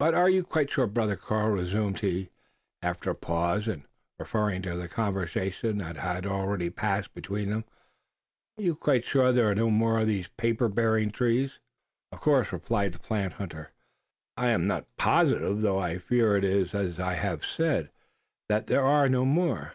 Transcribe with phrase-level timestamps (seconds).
[0.00, 2.30] "But are you quite sure, brother Karl," resumed he,
[2.82, 3.84] after a pause, and
[4.18, 7.64] referring to the conversation that had already passed between them
[8.58, 11.60] "are you quite sure there are no more of these paper bearing trees?"
[12.10, 13.70] "Of course," replied the plant hunter,
[14.36, 17.90] "I am not positive though I fear it is as I have said
[18.48, 19.74] that there are no more.